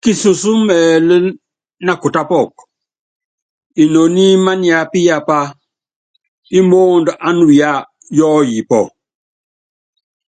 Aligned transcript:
Kisunsɔ́ 0.00 0.54
mɛ́ɛ́lɛ́ 0.66 1.20
na 1.84 1.92
kutápukɔ, 2.00 2.62
inoni 3.82 4.24
mániápíyapá 4.44 5.38
ímóóndó 6.58 7.12
ánuya 7.28 7.70
yɔɔyipɔ. 8.18 8.80